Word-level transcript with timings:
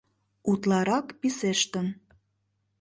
Утларак 0.51 1.07
писештын. 1.19 1.87